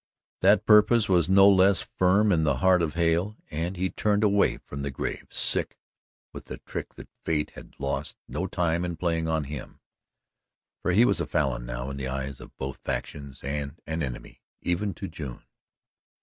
That 0.39 0.65
purpose 0.65 1.07
was 1.07 1.29
no 1.29 1.47
less 1.47 1.83
firm 1.99 2.31
in 2.31 2.43
the 2.43 2.57
heart 2.57 2.81
of 2.81 2.95
Hale, 2.95 3.37
and 3.51 3.77
he 3.77 3.91
turned 3.91 4.23
away 4.23 4.57
from 4.57 4.81
the 4.81 4.89
grave, 4.89 5.27
sick 5.29 5.77
with 6.33 6.45
the 6.45 6.57
trick 6.57 6.95
that 6.95 7.07
Fate 7.23 7.51
had 7.51 7.75
lost 7.77 8.17
no 8.27 8.47
time 8.47 8.83
in 8.83 8.95
playing 8.95 9.27
him; 9.43 9.79
for 10.81 10.91
he 10.91 11.05
was 11.05 11.21
a 11.21 11.27
Falin 11.27 11.67
now 11.67 11.91
in 11.91 11.97
the 11.97 12.07
eyes 12.07 12.39
of 12.39 12.57
both 12.57 12.79
factions 12.83 13.43
and 13.43 13.79
an 13.85 14.01
enemy 14.01 14.41
even 14.63 14.95
to 14.95 15.07
June. 15.07 15.43